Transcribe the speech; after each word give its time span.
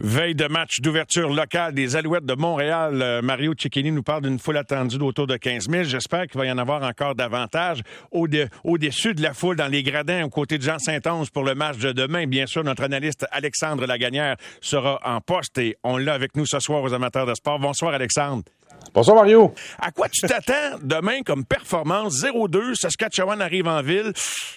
Veille 0.00 0.34
de 0.34 0.48
match 0.48 0.80
d'ouverture 0.80 1.32
locale 1.32 1.72
des 1.72 1.94
Alouettes 1.94 2.26
de 2.26 2.34
Montréal, 2.34 3.00
euh, 3.00 3.22
Mario 3.22 3.54
Cecchini 3.56 3.92
nous 3.92 4.02
parle 4.02 4.22
d'une 4.22 4.40
foule 4.40 4.56
attendue 4.56 4.98
d'autour 4.98 5.28
de 5.28 5.36
15 5.36 5.68
000. 5.70 5.84
J'espère 5.84 6.26
qu'il 6.26 6.36
va 6.36 6.46
y 6.46 6.50
en 6.50 6.58
avoir 6.58 6.82
encore 6.82 7.14
davantage 7.14 7.80
au-dessus 8.10 9.14
de 9.14 9.22
la 9.22 9.34
foule 9.34 9.54
dans 9.54 9.68
les 9.68 9.84
gradins 9.84 10.24
aux 10.24 10.30
côtés 10.30 10.58
de 10.58 10.64
Jean 10.64 10.80
Saint-Onge 10.80 11.30
pour 11.30 11.44
le 11.44 11.54
match 11.54 11.78
de 11.78 11.92
demain. 11.92 12.26
Bien 12.26 12.46
sûr, 12.46 12.64
notre 12.64 12.82
analyste 12.82 13.24
Alexandre 13.30 13.86
Lagagnère 13.86 14.36
sera 14.60 14.98
en 15.04 15.20
poste 15.20 15.58
et 15.58 15.76
on 15.84 15.96
l'a 15.96 16.14
avec 16.14 16.34
nous 16.34 16.46
ce 16.46 16.58
soir 16.58 16.82
aux 16.82 16.92
amateurs 16.92 17.26
de 17.26 17.34
sport. 17.34 17.60
Bonsoir 17.60 17.94
Alexandre. 17.94 18.42
Bonsoir 18.92 19.16
Mario. 19.16 19.52
À 19.80 19.90
quoi 19.90 20.08
tu 20.08 20.20
t'attends 20.26 20.78
demain 20.82 21.22
comme 21.24 21.44
performance? 21.44 22.22
0-2, 22.22 22.74
Saskatchewan 22.74 23.40
arrive 23.40 23.66
en 23.66 23.82
ville. 23.82 24.12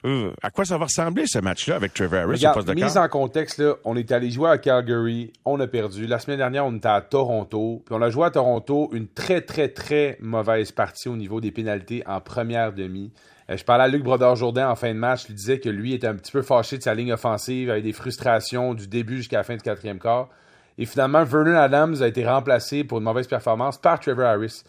Euh, 0.05 0.32
à 0.41 0.50
quoi 0.50 0.66
ça 0.66 0.77
va 0.77 0.86
ressembler 0.86 1.26
ce 1.27 1.39
match-là 1.39 1.76
avec 1.76 1.94
Trevor 1.94 2.20
Harris 2.20 2.38
Regarde, 2.38 2.66
de 2.66 2.73
mise 2.73 2.98
en 2.98 3.08
contexte, 3.08 3.59
là, 3.59 3.76
on 3.86 3.95
est 3.95 4.12
allé 4.12 4.30
jouer 4.30 4.50
à 4.50 4.58
Calgary, 4.58 5.32
on 5.45 5.59
a 5.59 5.68
perdu. 5.68 6.08
La 6.08 6.20
semaine 6.20 6.38
dernière, 6.38 6.66
on 6.66 6.76
était 6.76 6.88
à 6.88 7.02
Toronto, 7.02 7.84
puis 7.85 7.95
on 7.95 8.02
a 8.02 8.09
joué 8.09 8.26
à 8.26 8.32
Toronto 8.32 8.90
une 8.94 9.08
très 9.08 9.41
très 9.41 9.70
très 9.70 10.18
mauvaise 10.20 10.71
partie 10.71 11.09
au 11.09 11.16
niveau 11.16 11.41
des 11.41 11.52
pénalités 11.52 12.04
en 12.05 12.20
première 12.20 12.73
demi. 12.73 13.12
Euh, 13.49 13.57
je 13.57 13.63
parlais 13.63 13.85
à 13.85 13.88
Luc 13.88 14.04
Brodeur-Jourdain 14.04 14.70
en 14.70 14.76
fin 14.76 14.90
de 14.90 14.99
match, 14.99 15.26
il 15.30 15.35
disait 15.35 15.59
que 15.59 15.70
lui 15.70 15.94
était 15.94 16.07
un 16.07 16.16
petit 16.16 16.32
peu 16.32 16.41
fâché 16.41 16.77
de 16.77 16.84
sa 16.84 16.94
ligne 16.94 17.13
offensive, 17.13 17.70
avec 17.70 17.84
des 17.84 17.94
frustrations 17.94 18.73
du 18.73 18.88
début 18.88 19.18
jusqu'à 19.18 19.38
la 19.38 19.44
fin 19.44 19.55
du 19.55 19.62
quatrième 19.62 19.99
quart. 19.99 20.30
Et 20.77 20.86
finalement, 20.86 21.23
Vernon 21.23 21.55
Adams 21.55 22.02
a 22.02 22.08
été 22.08 22.26
remplacé 22.26 22.84
pour 22.84 22.99
une 22.99 23.04
mauvaise 23.04 23.27
performance 23.27 23.77
par 23.77 23.99
Trevor 23.99 24.26
Harris. 24.26 24.63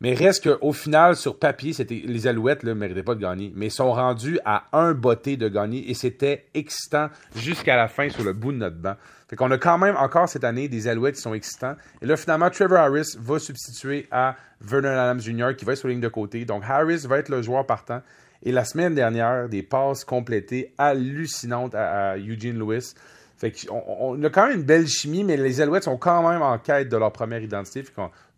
Mais 0.00 0.12
reste 0.12 0.44
qu'au 0.44 0.72
final, 0.72 1.16
sur 1.16 1.38
papier, 1.38 1.72
c'était 1.72 2.02
les 2.04 2.26
Alouettes 2.26 2.64
ne 2.64 2.74
méritaient 2.74 3.02
pas 3.02 3.14
de 3.14 3.20
gagner. 3.20 3.52
Mais 3.54 3.66
ils 3.66 3.72
sont 3.72 3.92
rendus 3.92 4.38
à 4.44 4.64
un 4.72 4.92
botté 4.92 5.36
de 5.36 5.48
gagner 5.48 5.88
et 5.88 5.94
c'était 5.94 6.46
excitant 6.52 7.08
jusqu'à 7.36 7.76
la 7.76 7.88
fin 7.88 8.10
sur 8.10 8.24
le 8.24 8.32
bout 8.32 8.52
de 8.52 8.58
notre 8.58 8.76
banc. 8.76 8.96
Fait 9.28 9.36
qu'on 9.36 9.50
a 9.50 9.56
quand 9.56 9.78
même 9.78 9.96
encore 9.96 10.28
cette 10.28 10.44
année 10.44 10.68
des 10.68 10.88
Alouettes 10.88 11.14
qui 11.14 11.22
sont 11.22 11.32
excitants. 11.32 11.76
Et 12.02 12.06
là, 12.06 12.16
finalement, 12.16 12.50
Trevor 12.50 12.78
Harris 12.78 13.16
va 13.18 13.38
substituer 13.38 14.06
à 14.10 14.36
Vernon 14.60 14.88
Adams 14.88 15.20
Jr. 15.20 15.56
qui 15.56 15.64
va 15.64 15.72
être 15.72 15.78
sur 15.78 15.88
la 15.88 15.94
ligne 15.94 16.02
de 16.02 16.08
côté. 16.08 16.44
Donc 16.44 16.64
Harris 16.68 17.06
va 17.08 17.18
être 17.18 17.30
le 17.30 17.40
joueur 17.40 17.64
partant. 17.64 18.02
Et 18.42 18.52
la 18.52 18.64
semaine 18.64 18.94
dernière, 18.94 19.48
des 19.48 19.62
passes 19.62 20.04
complétées 20.04 20.74
hallucinantes 20.76 21.74
à 21.74 22.18
Eugene 22.18 22.58
Lewis. 22.58 22.94
Fait 23.36 23.52
on, 23.70 24.22
a 24.22 24.30
quand 24.30 24.46
même 24.46 24.58
une 24.60 24.64
belle 24.64 24.86
chimie, 24.86 25.24
mais 25.24 25.36
les 25.36 25.60
Alouettes 25.60 25.84
sont 25.84 25.96
quand 25.96 26.28
même 26.28 26.42
en 26.42 26.58
quête 26.58 26.88
de 26.88 26.96
leur 26.96 27.12
première 27.12 27.42
identité. 27.42 27.84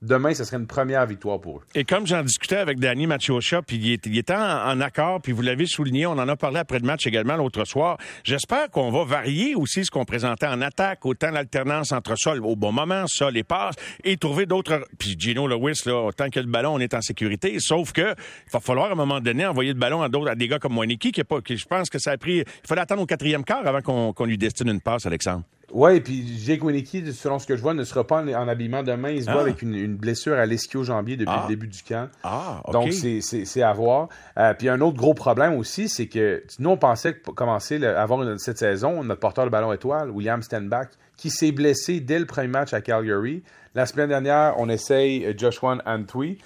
Demain, 0.02 0.34
ce 0.34 0.44
serait 0.44 0.56
une 0.56 0.66
première 0.66 1.06
victoire 1.06 1.40
pour 1.40 1.58
eux. 1.58 1.62
Et 1.74 1.84
comme 1.84 2.06
j'en 2.06 2.22
discutais 2.22 2.56
avec 2.56 2.78
Danny 2.78 3.06
Machocha, 3.06 3.62
puis 3.62 3.76
il, 3.76 4.18
était 4.18 4.34
en, 4.34 4.80
accord, 4.80 5.20
puis 5.20 5.32
vous 5.32 5.42
l'avez 5.42 5.66
souligné, 5.66 6.06
on 6.06 6.12
en 6.12 6.28
a 6.28 6.36
parlé 6.36 6.58
après 6.58 6.78
le 6.78 6.86
match 6.86 7.06
également 7.06 7.36
l'autre 7.36 7.64
soir. 7.64 7.98
J'espère 8.24 8.70
qu'on 8.70 8.90
va 8.90 9.04
varier 9.04 9.54
aussi 9.54 9.84
ce 9.84 9.90
qu'on 9.90 10.04
présentait 10.04 10.46
en 10.46 10.60
attaque, 10.60 11.04
autant 11.04 11.30
l'alternance 11.30 11.92
entre 11.92 12.16
sol 12.16 12.44
au 12.44 12.56
bon 12.56 12.72
moment, 12.72 13.06
ça, 13.06 13.30
les 13.30 13.44
passes, 13.44 13.76
et 14.04 14.16
trouver 14.16 14.46
d'autres. 14.46 14.86
Puis 14.98 15.16
Gino 15.18 15.46
Lewis, 15.46 15.82
là, 15.86 16.06
autant 16.06 16.28
que 16.30 16.40
le 16.40 16.46
ballon, 16.46 16.74
on 16.74 16.78
est 16.78 16.94
en 16.94 17.00
sécurité. 17.00 17.56
Sauf 17.58 17.92
que 17.92 18.14
il 18.46 18.52
va 18.52 18.60
falloir 18.60 18.88
à 18.88 18.92
un 18.92 18.96
moment 18.96 19.20
donné 19.20 19.46
envoyer 19.46 19.72
le 19.72 19.78
ballon 19.78 20.02
à 20.02 20.08
d'autres, 20.08 20.30
à 20.30 20.34
des 20.34 20.48
gars 20.48 20.58
comme 20.58 20.74
Moiniki, 20.74 21.12
qui, 21.12 21.20
est 21.20 21.24
pas, 21.24 21.40
qui 21.40 21.56
je 21.56 21.66
pense 21.66 21.90
que 21.90 21.98
ça 21.98 22.12
a 22.12 22.16
pris. 22.16 22.38
Il 22.38 22.66
fallait 22.66 22.82
attendre 22.82 23.02
au 23.02 23.06
quatrième 23.06 23.44
quart 23.44 23.66
avant 23.66 24.12
qu'on 24.12 24.24
lui 24.24 24.38
destine 24.38 24.68
une 24.68 24.80
passe, 24.80 25.06
Alexandre. 25.06 25.44
Oui, 25.72 26.00
puis 26.00 26.38
Jake 26.38 26.62
Winicki, 26.62 27.12
selon 27.12 27.38
ce 27.38 27.46
que 27.46 27.56
je 27.56 27.62
vois, 27.62 27.74
ne 27.74 27.82
sera 27.82 28.06
pas 28.06 28.22
en, 28.22 28.48
habillement 28.48 28.82
demain. 28.82 29.10
Il 29.10 29.24
se 29.24 29.30
voit 29.30 29.40
ah. 29.40 29.42
avec 29.42 29.62
une, 29.62 29.96
blessure 29.96 30.34
à 30.34 30.46
l'esquio-jambier 30.46 31.16
depuis 31.16 31.34
le 31.34 31.40
ah. 31.44 31.48
début 31.48 31.66
du 31.66 31.82
camp. 31.82 32.08
Ah, 32.22 32.62
Donc, 32.72 32.92
c'est 32.92 33.62
à 33.62 33.72
voir. 33.72 34.08
Euh, 34.38 34.54
puis 34.54 34.68
un 34.68 34.80
autre 34.80 34.96
gros 34.96 35.14
problème 35.14 35.54
aussi, 35.54 35.88
c'est 35.88 36.06
que 36.06 36.44
nous, 36.58 36.70
on 36.70 36.76
pensait 36.76 37.14
que 37.14 37.20
pour 37.20 37.34
commencer 37.34 37.84
avoir 37.84 38.38
cette 38.38 38.58
saison, 38.58 39.02
notre 39.02 39.20
porteur 39.20 39.44
de 39.44 39.50
ballon 39.50 39.72
étoile, 39.72 40.10
William 40.10 40.42
Stenbach, 40.42 40.88
qui 41.16 41.30
s'est 41.30 41.52
blessé 41.52 42.00
dès 42.00 42.18
le 42.18 42.26
premier 42.26 42.48
match 42.48 42.72
à 42.72 42.80
Calgary. 42.80 43.42
La 43.74 43.86
semaine 43.86 44.08
dernière, 44.08 44.54
on 44.58 44.68
essaye 44.68 45.24
euh, 45.24 45.34
Joshua 45.36 45.78
Antwi. 45.84 46.38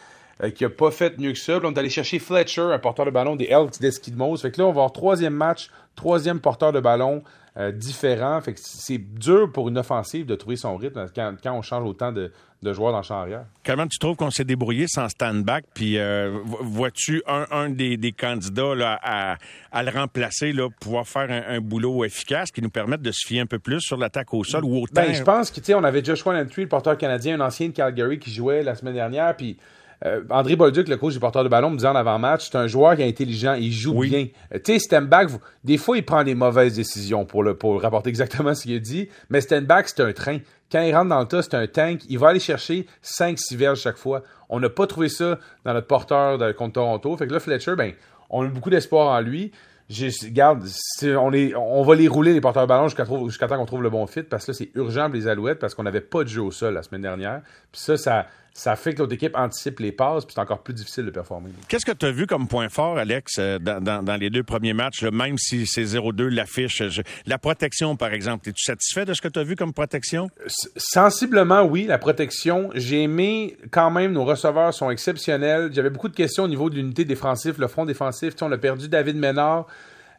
Euh, 0.42 0.50
qui 0.50 0.64
n'a 0.64 0.70
pas 0.70 0.91
fait 0.91 1.19
mieux 1.19 1.33
que 1.33 1.38
ça. 1.38 1.60
on 1.62 1.72
est 1.72 1.78
allé 1.78 1.91
chercher 1.91 2.19
Fletcher, 2.19 2.62
un 2.62 2.78
porteur 2.78 3.05
de 3.05 3.10
ballon 3.10 3.37
des 3.37 3.47
Elks 3.47 3.78
d'Eskidmos. 3.78 4.41
Fait 4.41 4.50
que 4.50 4.60
là, 4.60 4.66
on 4.66 4.72
va 4.72 4.82
avoir 4.82 4.92
troisième 4.92 5.34
match, 5.34 5.70
troisième 5.97 6.41
porteur 6.41 6.72
de 6.72 6.81
ballon 6.81 7.22
euh, 7.59 7.72
différent. 7.72 8.41
Fait 8.41 8.54
que 8.54 8.60
c'est 8.62 8.98
dur 8.98 9.53
pour 9.53 9.69
une 9.69 9.76
offensive 9.76 10.25
de 10.25 10.34
trouver 10.37 10.56
son 10.56 10.76
rythme 10.76 11.04
quand, 11.14 11.34
on 11.53 11.60
change 11.60 11.84
autant 11.84 12.10
de, 12.10 12.32
joueurs 12.62 12.92
dans 12.92 12.98
le 12.98 13.04
champ 13.04 13.20
arrière. 13.20 13.44
Comment 13.66 13.87
tu 13.87 13.98
trouves 13.98 14.16
qu'on 14.16 14.31
s'est 14.31 14.44
débrouillé 14.44 14.87
sans 14.88 15.10
stand-back? 15.10 15.64
Puis 15.75 15.98
euh, 15.98 16.38
vois-tu 16.62 17.22
un, 17.26 17.69
des, 17.69 18.14
candidats 18.19 18.98
à, 19.03 19.82
le 19.82 19.91
remplacer, 19.91 20.53
là, 20.53 20.70
pouvoir 20.81 21.06
faire 21.06 21.28
un, 21.31 21.60
boulot 21.60 22.03
efficace 22.04 22.50
qui 22.50 22.62
nous 22.62 22.70
permette 22.70 23.03
de 23.03 23.12
se 23.12 23.26
fier 23.26 23.41
un 23.41 23.47
peu 23.47 23.59
plus 23.59 23.81
sur 23.81 23.98
l'attaque 23.98 24.32
au 24.32 24.43
sol 24.43 24.64
ou 24.64 24.78
au 24.78 24.87
ben, 24.91 25.12
je 25.12 25.22
pense 25.22 25.50
que, 25.50 25.56
tu 25.56 25.66
sais, 25.66 25.75
on 25.75 25.84
avait 25.84 26.03
Joshua 26.03 26.32
Lantry, 26.32 26.62
le 26.62 26.69
porteur 26.69 26.97
canadien, 26.97 27.38
un 27.38 27.47
ancien 27.47 27.69
de 27.69 27.72
Calgary 27.72 28.19
qui 28.19 28.32
jouait 28.32 28.62
la 28.62 28.75
semaine 28.75 28.94
dernière, 28.94 29.37
puis 29.37 29.59
euh, 30.05 30.22
André 30.31 30.56
Bolduc, 30.56 30.88
le 30.88 30.97
coach 30.97 31.12
du 31.12 31.21
porteur 31.21 31.44
de 31.44 31.49
ballon, 31.49 31.71
me 31.71 31.77
disait 31.77 31.88
en 31.88 31.97
avant-match, 31.97 32.49
c'est 32.50 32.56
un 32.56 32.66
joueur 32.66 32.97
qui 32.97 33.03
est 33.03 33.09
intelligent, 33.09 33.55
il 33.55 33.72
joue 33.72 34.00
bien. 34.00 34.28
Euh, 34.55 34.59
tu 34.65 34.72
sais, 34.72 34.78
Stenbach, 34.78 35.31
des 35.62 35.77
fois, 35.77 35.97
il 35.97 36.05
prend 36.05 36.25
des 36.25 36.34
mauvaises 36.34 36.75
décisions 36.75 37.25
pour, 37.25 37.43
le, 37.43 37.55
pour 37.55 37.81
rapporter 37.83 38.09
exactement 38.09 38.55
ce 38.55 38.62
qu'il 38.62 38.77
a 38.77 38.78
dit, 38.78 39.09
mais 39.28 39.41
Stenbach, 39.41 39.87
c'est 39.87 40.03
un 40.03 40.12
train. 40.12 40.38
Quand 40.72 40.83
il 40.83 40.94
rentre 40.94 41.09
dans 41.09 41.21
le 41.21 41.27
tas, 41.27 41.43
c'est 41.43 41.55
un 41.55 41.66
tank. 41.66 42.00
Il 42.09 42.19
va 42.19 42.28
aller 42.28 42.41
chercher 42.41 42.87
5-6 43.05 43.56
verges 43.56 43.81
chaque 43.81 43.97
fois. 43.97 44.22
On 44.49 44.61
n'a 44.61 44.69
pas 44.69 44.87
trouvé 44.87 45.09
ça 45.09 45.38
dans 45.65 45.75
notre 45.75 45.88
porteur 45.88 46.38
de, 46.38 46.53
contre 46.53 46.75
Toronto. 46.75 47.17
Fait 47.17 47.27
que 47.27 47.32
là, 47.32 47.41
Fletcher, 47.41 47.75
ben, 47.77 47.93
on 48.31 48.44
a 48.44 48.49
beaucoup 48.49 48.71
d'espoir 48.71 49.09
en 49.09 49.21
lui. 49.21 49.50
Garde, 50.31 50.65
on, 51.03 51.32
est, 51.32 51.53
on 51.56 51.82
va 51.82 51.94
les 51.97 52.06
rouler, 52.06 52.32
les 52.32 52.41
porteurs 52.41 52.62
de 52.62 52.69
ballon, 52.69 52.87
jusqu'à 52.87 53.05
jusqu'à 53.27 53.49
temps 53.49 53.56
qu'on 53.56 53.67
trouve 53.67 53.82
le 53.82 53.91
bon 53.91 54.06
fit, 54.06 54.22
parce 54.22 54.47
que 54.47 54.53
là, 54.53 54.56
c'est 54.56 54.71
urgent 54.77 55.06
pour 55.06 55.17
les 55.17 55.27
Alouettes, 55.27 55.59
parce 55.59 55.75
qu'on 55.75 55.82
n'avait 55.82 56.00
pas 56.00 56.22
de 56.22 56.28
jeu 56.28 56.43
au 56.43 56.53
sol 56.53 56.75
la 56.75 56.84
semaine 56.84 57.03
dernière. 57.03 57.43
Puis 57.72 57.81
ça, 57.81 57.97
ça, 57.97 58.27
ça 58.53 58.77
fait 58.77 58.94
que 58.94 58.99
l'autre 58.99 59.15
équipe 59.15 59.37
anticipe 59.37 59.81
les 59.81 59.93
passes, 59.93 60.25
puis 60.25 60.34
c'est 60.34 60.41
encore 60.41 60.62
plus 60.62 60.75
difficile 60.75 61.06
de 61.06 61.11
performer. 61.11 61.50
Qu'est-ce 61.69 61.87
que 61.87 61.93
tu 61.93 62.06
as 62.06 62.11
vu 62.11 62.27
comme 62.27 62.49
point 62.49 62.69
fort, 62.69 62.99
Alex, 62.99 63.37
euh, 63.38 63.59
dans, 63.59 64.21
les 64.21 64.28
deux 64.28 64.43
premiers 64.43 64.75
matchs, 64.75 65.05
même 65.05 65.38
si 65.38 65.66
c'est 65.66 65.84
0-2 65.84 66.27
l'affiche? 66.27 66.83
La 67.27 67.38
protection, 67.38 67.97
par 67.97 68.12
exemple, 68.12 68.49
es-tu 68.49 68.62
satisfait 68.62 69.05
de 69.05 69.15
ce 69.15 69.21
que 69.21 69.28
tu 69.28 69.38
as 69.38 69.44
vu 69.44 69.56
comme 69.56 69.72
protection? 69.72 70.31
Sensiblement, 70.77 71.62
oui, 71.62 71.84
la 71.84 71.99
protection. 71.99 72.71
J'ai 72.75 73.03
aimé 73.03 73.56
quand 73.71 73.91
même, 73.91 74.12
nos 74.12 74.25
receveurs 74.25 74.75
sont 74.75 74.91
exceptionnels. 74.91 75.71
J'avais 75.72 75.91
beaucoup 75.91 76.09
de 76.09 76.17
questions 76.17 76.44
au 76.44 76.49
niveau 76.49 76.71
de 76.71 76.75
l'unité 76.75 77.05
défensive, 77.05 77.61
le 77.61 77.69
front 77.69 77.87
défensif. 77.87 78.34
on 78.43 78.53
a 78.53 78.59
perdu 78.59 78.88
David 78.88 79.17
Ménard. 79.17 79.67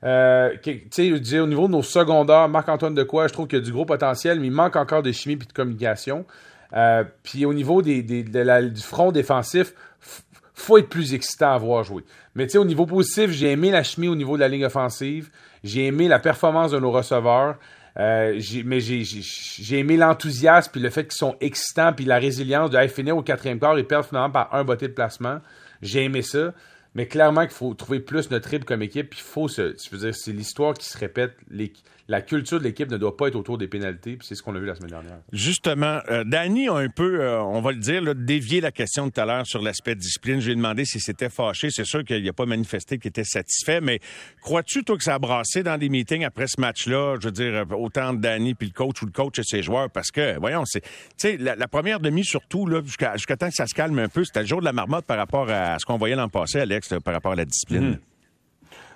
Euh, 0.03 0.55
au 0.65 1.47
niveau 1.47 1.67
de 1.67 1.71
nos 1.71 1.83
secondaires, 1.83 2.49
Marc-Antoine 2.49 2.95
de 2.95 3.03
quoi, 3.03 3.27
je 3.27 3.33
trouve 3.33 3.47
qu'il 3.47 3.59
y 3.59 3.61
a 3.61 3.65
du 3.65 3.71
gros 3.71 3.85
potentiel, 3.85 4.39
mais 4.39 4.47
il 4.47 4.53
manque 4.53 4.75
encore 4.75 5.03
de 5.03 5.11
chimie 5.11 5.35
et 5.35 5.37
de 5.37 5.53
communication. 5.53 6.25
Euh, 6.73 7.03
puis 7.23 7.45
au 7.45 7.53
niveau 7.53 7.81
du 7.81 8.81
front 8.81 9.11
défensif, 9.11 9.73
faut 10.53 10.77
être 10.77 10.89
plus 10.89 11.13
excitant 11.13 11.53
à 11.53 11.57
voir 11.57 11.83
jouer. 11.83 12.03
Mais 12.35 12.45
tu 12.45 12.53
sais, 12.53 12.57
au 12.57 12.65
niveau 12.65 12.85
positif, 12.85 13.31
j'ai 13.31 13.51
aimé 13.51 13.71
la 13.71 13.83
chimie 13.83 14.07
au 14.07 14.15
niveau 14.15 14.35
de 14.35 14.41
la 14.41 14.47
ligne 14.47 14.65
offensive. 14.65 15.29
J'ai 15.63 15.87
aimé 15.87 16.07
la 16.07 16.19
performance 16.19 16.71
de 16.71 16.79
nos 16.79 16.91
receveurs. 16.91 17.57
Euh, 17.99 18.39
mais 18.63 18.79
j'ai 18.79 19.77
aimé 19.77 19.97
l'enthousiasme 19.97 20.71
puis 20.71 20.79
le 20.79 20.89
fait 20.89 21.03
qu'ils 21.03 21.17
sont 21.17 21.35
excitants 21.41 21.91
puis 21.91 22.05
la 22.05 22.19
résilience 22.19 22.69
de 22.69 22.87
finir 22.87 23.17
au 23.17 23.21
quatrième 23.21 23.59
quart 23.59 23.77
et 23.77 23.83
perdre 23.83 24.05
finalement 24.05 24.29
par 24.29 24.53
un 24.55 24.63
botté 24.63 24.87
de 24.87 24.93
placement. 24.93 25.39
J'ai 25.81 26.05
aimé 26.05 26.21
ça. 26.21 26.53
Mais 26.93 27.05
clairement 27.05 27.41
qu'il 27.41 27.55
faut 27.55 27.73
trouver 27.73 28.01
plus 28.01 28.29
notre 28.31 28.49
trip 28.49 28.65
comme 28.65 28.81
équipe. 28.81 29.11
Puis 29.11 29.19
il 29.21 29.29
faut 29.29 29.47
se. 29.47 29.75
Je 29.77 29.95
veux 29.95 29.99
dire, 29.99 30.15
c'est 30.15 30.33
l'histoire 30.33 30.73
qui 30.73 30.87
se 30.87 30.97
répète. 30.97 31.33
La 32.07 32.21
culture 32.21 32.59
de 32.59 32.65
l'équipe 32.65 32.91
ne 32.91 32.97
doit 32.97 33.15
pas 33.15 33.29
être 33.29 33.35
autour 33.35 33.57
des 33.57 33.69
pénalités. 33.69 34.17
Puis 34.17 34.27
c'est 34.27 34.35
ce 34.35 34.43
qu'on 34.43 34.53
a 34.55 34.59
vu 34.59 34.65
la 34.65 34.75
semaine 34.75 34.89
dernière. 34.89 35.19
Justement, 35.31 36.01
euh, 36.09 36.25
Danny 36.25 36.67
a 36.67 36.73
un 36.73 36.89
peu, 36.89 37.21
euh, 37.21 37.41
on 37.41 37.61
va 37.61 37.71
le 37.71 37.77
dire, 37.77 38.13
dévié 38.13 38.59
la 38.59 38.71
question 38.71 39.07
de 39.07 39.11
tout 39.11 39.21
à 39.21 39.25
l'heure 39.25 39.45
sur 39.45 39.61
l'aspect 39.61 39.95
discipline. 39.95 40.41
J'ai 40.41 40.53
demandé 40.53 40.83
si 40.83 40.99
c'était 40.99 41.29
fâché. 41.29 41.69
C'est 41.69 41.85
sûr 41.85 42.03
qu'il 42.03 42.27
a 42.27 42.33
pas 42.33 42.45
manifesté 42.45 42.97
qu'il 42.97 43.07
était 43.07 43.23
satisfait. 43.23 43.79
Mais 43.79 44.01
crois-tu, 44.41 44.83
toi, 44.83 44.97
que 44.97 45.03
ça 45.03 45.15
a 45.15 45.19
brassé 45.19 45.63
dans 45.63 45.77
des 45.77 45.87
meetings 45.87 46.25
après 46.25 46.47
ce 46.47 46.59
match-là? 46.59 47.15
Je 47.21 47.27
veux 47.27 47.31
dire, 47.31 47.53
euh, 47.55 47.75
autant 47.75 48.13
Danny 48.13 48.53
puis 48.55 48.67
le 48.67 48.73
coach 48.73 49.01
ou 49.01 49.05
le 49.05 49.13
coach 49.13 49.39
et 49.39 49.43
ses 49.43 49.63
joueurs? 49.63 49.89
Parce 49.89 50.11
que, 50.11 50.37
voyons, 50.37 50.65
c'est. 50.65 50.81
Tu 50.81 50.89
sais, 51.17 51.37
la, 51.37 51.67
première 51.69 52.01
demi, 52.01 52.25
surtout, 52.25 52.67
là, 52.67 52.81
jusqu'à 52.83 53.37
temps 53.37 53.47
que 53.47 53.55
ça 53.55 53.67
se 53.67 53.73
calme 53.73 53.97
un 53.99 54.09
peu, 54.09 54.25
c'était 54.25 54.41
le 54.41 54.47
jour 54.47 54.59
de 54.59 54.65
la 54.65 54.73
marmotte 54.73 55.05
par 55.05 55.17
rapport 55.17 55.49
à 55.49 55.79
ce 55.79 55.85
qu'on 55.85 55.97
voyait 55.97 56.15
l'an 56.15 56.27
passé, 56.27 56.59
Alex 56.59 56.80
par 57.03 57.13
rapport 57.13 57.31
à 57.31 57.35
la 57.35 57.45
discipline. 57.45 57.99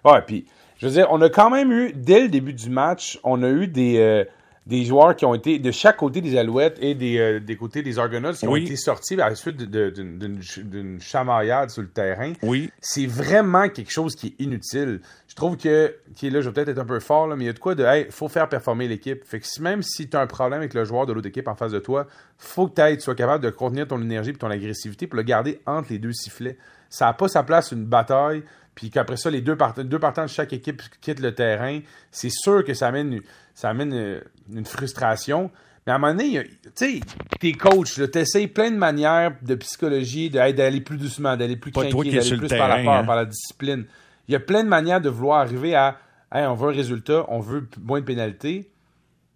Hmm. 0.04 0.10
Ouais, 0.10 0.22
puis, 0.22 0.46
je 0.78 0.88
veux 0.88 0.94
dire, 0.94 1.08
on 1.10 1.22
a 1.22 1.30
quand 1.30 1.50
même 1.50 1.72
eu, 1.72 1.94
dès 1.94 2.22
le 2.22 2.30
début 2.30 2.54
du 2.54 2.70
match, 2.70 3.20
on 3.24 3.42
a 3.44 3.50
eu 3.50 3.68
des, 3.68 3.98
euh, 3.98 4.24
des 4.66 4.84
joueurs 4.84 5.16
qui 5.16 5.26
ont 5.26 5.36
été 5.36 5.60
de 5.60 5.72
chaque 5.72 5.98
côté 5.98 6.22
des 6.22 6.38
Alouettes 6.38 6.78
et 6.82 6.96
des, 6.96 7.18
euh, 7.18 7.40
des 7.40 7.56
côtés 7.56 7.84
des 7.84 8.00
Argonauts 8.00 8.34
qui 8.34 8.48
ont 8.48 8.56
été 8.56 8.76
sortis 8.76 9.14
à 9.14 9.30
la 9.30 9.36
suite 9.36 9.58
d'une 9.58 11.00
chamaillade 11.00 11.70
sur 11.70 11.84
le 11.84 11.90
terrain. 11.90 12.34
Oui. 12.42 12.72
C'est 12.80 13.06
vraiment 13.06 13.70
quelque 13.70 13.92
chose 13.92 14.16
qui 14.16 14.28
est 14.28 14.44
inutile. 14.44 15.02
Je 15.28 15.36
trouve 15.36 15.58
que, 15.58 15.96
qui 16.16 16.28
est 16.28 16.30
là, 16.30 16.42
je 16.42 16.50
vais 16.50 16.54
peut-être 16.54 16.70
être 16.70 16.80
un 16.80 16.86
peu 16.86 17.00
fort, 17.00 17.28
là, 17.28 17.36
mais 17.36 17.44
il 17.44 17.48
y 17.48 17.50
a 17.50 17.54
de 17.54 17.60
quoi 17.60 17.76
de, 17.76 17.84
hey, 17.84 18.08
faut 18.10 18.28
faire 18.28 18.50
performer 18.50 18.88
l'équipe. 18.88 19.24
Fait 19.24 19.40
que 19.40 19.62
même 19.62 19.84
si 19.84 20.10
tu 20.10 20.18
as 20.18 20.22
un 20.22 20.28
problème 20.28 20.60
avec 20.60 20.74
le 20.74 20.84
joueur 20.84 21.06
de 21.06 21.14
l'autre 21.14 21.28
équipe 21.28 21.48
en 21.48 21.56
face 21.56 21.72
de 21.72 21.80
toi, 21.80 22.08
faut 22.38 22.68
que 22.68 22.94
tu 22.96 23.02
sois 23.02 23.16
capable 23.16 23.44
de 23.44 23.50
contenir 23.50 23.88
ton 23.88 24.02
énergie 24.02 24.32
et 24.32 24.34
ton 24.34 24.50
agressivité 24.50 25.08
pour 25.08 25.18
le 25.18 25.24
garder 25.24 25.62
entre 25.66 25.92
les 25.92 26.00
deux 26.00 26.14
sifflets 26.14 26.58
ça 26.90 27.06
n'a 27.06 27.14
pas 27.14 27.28
sa 27.28 27.44
place 27.44 27.72
une 27.72 27.86
bataille, 27.86 28.44
puis 28.74 28.90
qu'après 28.90 29.18
ça, 29.18 29.30
les 29.30 29.42
deux, 29.42 29.58
deux 29.80 30.00
partants 30.00 30.24
de 30.24 30.30
chaque 30.30 30.54
équipe 30.54 30.82
quittent 31.02 31.20
le 31.20 31.34
terrain, 31.34 31.80
c'est 32.12 32.32
sûr 32.32 32.64
que 32.64 32.74
ça 32.74 32.88
amène, 32.88 33.22
ça 33.54 33.70
amène 33.70 33.94
euh, 33.94 34.20
une, 34.54 34.66
frustration. 34.66 35.52
Mais 35.86 35.94
à 35.94 35.96
un 35.96 36.00
moment 36.00 36.14
donné, 36.14 36.44
tu 36.44 36.70
sais, 36.74 37.00
t'es 37.40 37.52
coach, 37.52 38.00
t'essayes 38.12 38.48
plein 38.48 38.72
de 38.72 38.78
manières 38.78 39.36
de 39.42 39.56
psychologie, 39.56 40.30
d'aller 40.30 40.82
plus 40.82 40.98
doucement, 40.98 41.38
d'aller 41.38 41.58
plus 41.58 41.72
tranquille, 41.72 42.16
d'aller 42.16 42.38
plus 42.38 42.48
par 42.48 42.68
la 42.68 42.84
peur, 42.84 42.94
hein. 42.94 43.04
par 43.04 43.16
la 43.16 43.26
discipline. 43.26 43.86
Il 44.28 44.32
y 44.32 44.36
a 44.36 44.40
plein 44.40 44.64
de 44.64 44.70
manières 44.70 45.02
de 45.02 45.10
vouloir 45.10 45.42
arriver 45.42 45.76
à, 45.76 46.00
hey, 46.32 46.46
on 46.48 46.56
veut 46.56 46.70
un 46.70 46.76
résultat, 46.76 47.26
on 47.28 47.40
veut 47.40 47.68
moins 47.82 48.00
de 48.00 48.06
pénalités. 48.06 48.72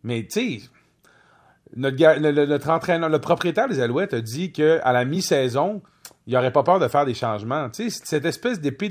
Mais 0.03 0.23
tu 0.23 0.59
sais, 0.59 0.69
notre, 1.75 2.69
entraîneur, 2.69 3.09
le 3.09 3.19
propriétaire 3.19 3.67
des 3.67 3.79
Alouettes 3.79 4.13
a 4.13 4.21
dit 4.21 4.51
qu'à 4.51 4.91
la 4.91 5.05
mi-saison, 5.05 5.81
il 6.25 6.33
n'aurait 6.33 6.51
pas 6.51 6.63
peur 6.63 6.79
de 6.79 6.87
faire 6.87 7.05
des 7.05 7.13
changements. 7.13 7.69
Tu 7.69 7.89
sais, 7.89 8.01
cette 8.03 8.25
espèce 8.25 8.59
d'épée 8.59 8.89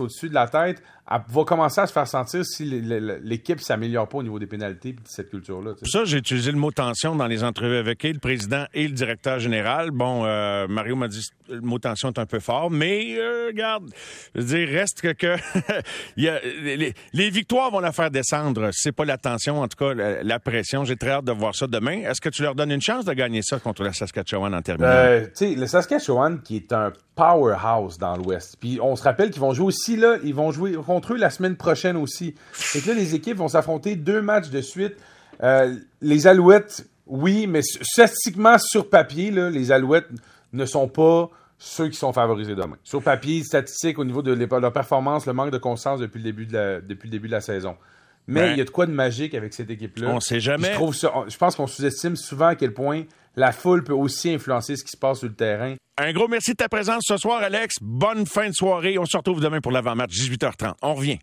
au-dessus 0.00 0.28
de 0.28 0.34
la 0.34 0.48
tête 0.48 0.82
va 1.10 1.44
commencer 1.44 1.80
à 1.80 1.86
se 1.86 1.92
faire 1.92 2.06
sentir 2.06 2.44
si 2.44 2.64
l'équipe 2.64 3.58
ne 3.58 3.62
s'améliore 3.62 4.08
pas 4.08 4.18
au 4.18 4.22
niveau 4.22 4.38
des 4.38 4.46
pénalités 4.46 4.90
et 4.90 4.92
de 4.92 5.00
cette 5.04 5.30
culture-là. 5.30 5.72
Ça, 5.82 6.04
j'ai 6.04 6.18
utilisé 6.18 6.52
le 6.52 6.58
mot 6.58 6.70
tension 6.70 7.16
dans 7.16 7.26
les 7.26 7.42
entrevues 7.42 7.76
avec 7.76 8.02
le 8.04 8.18
président 8.18 8.64
et 8.74 8.86
le 8.86 8.94
directeur 8.94 9.40
général. 9.40 9.90
Bon, 9.90 10.24
euh, 10.24 10.68
Mario 10.68 10.96
m'a 10.96 11.08
dit 11.08 11.26
le 11.48 11.60
mot 11.60 11.78
tension 11.78 12.10
est 12.10 12.18
un 12.18 12.26
peu 12.26 12.38
fort, 12.38 12.70
mais 12.70 13.16
euh, 13.18 13.48
regarde, 13.48 13.90
je 14.34 14.40
veux 14.40 14.46
dire, 14.46 14.68
reste 14.68 15.00
que, 15.00 15.12
que 15.12 15.36
y 16.16 16.28
a, 16.28 16.40
les, 16.42 17.30
victoires 17.30 17.70
vont 17.70 17.80
la 17.80 17.92
faire 17.92 18.10
descendre. 18.10 18.70
C'est 18.72 18.92
pas 18.92 19.04
la 19.04 19.18
tension, 19.18 19.60
en 19.60 19.68
tout 19.68 19.76
cas, 19.76 19.94
la, 19.94 20.38
pression. 20.38 20.84
J'ai 20.84 20.96
très 20.96 21.10
hâte 21.10 21.24
de 21.24 21.32
voir 21.32 21.54
ça 21.54 21.66
demain. 21.66 22.02
Est-ce 22.02 22.20
que 22.20 22.28
tu 22.28 22.42
leur 22.42 22.54
donnes 22.54 22.70
une 22.70 22.80
chance 22.80 23.04
de 23.04 23.12
gagner 23.12 23.42
ça 23.42 23.58
contre 23.58 23.82
la 23.82 23.92
Saskatchewan 23.92 24.54
en 24.54 24.62
terminant? 24.62 24.88
Euh, 24.90 25.26
tu 25.26 25.30
sais, 25.34 25.54
le 25.54 25.66
Saskatchewan 25.66 26.40
qui 26.40 26.56
est 26.56 26.72
un 26.72 26.92
powerhouse 27.20 27.98
dans 27.98 28.16
l'Ouest. 28.16 28.56
Puis 28.58 28.78
on 28.80 28.96
se 28.96 29.02
rappelle 29.02 29.30
qu'ils 29.30 29.42
vont 29.42 29.52
jouer 29.52 29.66
aussi 29.66 29.96
là, 29.96 30.16
ils 30.24 30.34
vont 30.34 30.52
jouer 30.52 30.72
contre 30.72 31.12
eux 31.12 31.16
la 31.18 31.28
semaine 31.28 31.54
prochaine 31.54 31.98
aussi. 31.98 32.34
Et 32.74 32.80
que 32.80 32.90
les 32.90 33.14
équipes 33.14 33.36
vont 33.36 33.48
s'affronter 33.48 33.94
deux 33.94 34.22
matchs 34.22 34.48
de 34.48 34.62
suite. 34.62 34.94
Euh, 35.42 35.76
les 36.00 36.26
Alouettes, 36.26 36.86
oui, 37.06 37.46
mais 37.46 37.60
statistiquement, 37.62 38.56
sur 38.58 38.88
papier, 38.88 39.30
les 39.30 39.70
Alouettes 39.70 40.08
ne 40.54 40.64
sont 40.64 40.88
pas 40.88 41.28
ceux 41.58 41.88
qui 41.88 41.98
sont 41.98 42.14
favorisés 42.14 42.54
demain. 42.54 42.78
Sur 42.84 43.02
papier, 43.02 43.42
statistique 43.42 43.98
au 43.98 44.04
niveau 44.04 44.22
de 44.22 44.32
leur 44.32 44.72
performance, 44.72 45.26
le 45.26 45.34
manque 45.34 45.50
de 45.50 45.58
constance 45.58 46.00
depuis 46.00 46.22
le 46.22 46.32
début 46.32 46.46
de 47.28 47.30
la 47.32 47.40
saison. 47.42 47.76
Mais 48.26 48.52
il 48.52 48.58
y 48.58 48.60
a 48.60 48.64
de 48.64 48.70
quoi 48.70 48.86
de 48.86 48.92
magique 48.92 49.34
avec 49.34 49.52
cette 49.54 49.70
équipe-là. 49.70 50.10
On 50.10 50.20
sait 50.20 50.40
jamais. 50.40 50.68
Je, 50.68 50.74
trouve 50.74 50.94
je 50.94 51.36
pense 51.36 51.56
qu'on 51.56 51.66
sous-estime 51.66 52.16
souvent 52.16 52.46
à 52.48 52.54
quel 52.54 52.72
point 52.72 53.04
la 53.36 53.52
foule 53.52 53.84
peut 53.84 53.92
aussi 53.92 54.32
influencer 54.32 54.76
ce 54.76 54.84
qui 54.84 54.90
se 54.90 54.96
passe 54.96 55.18
sur 55.18 55.28
le 55.28 55.34
terrain. 55.34 55.74
Un 55.98 56.12
gros 56.12 56.28
merci 56.28 56.52
de 56.52 56.56
ta 56.56 56.68
présence 56.68 57.02
ce 57.06 57.16
soir, 57.16 57.42
Alex. 57.42 57.76
Bonne 57.80 58.26
fin 58.26 58.48
de 58.48 58.54
soirée. 58.54 58.98
On 58.98 59.04
se 59.04 59.16
retrouve 59.16 59.40
demain 59.40 59.60
pour 59.60 59.72
l'avant-match, 59.72 60.12
18h30. 60.12 60.74
On 60.82 60.94
revient. 60.94 61.18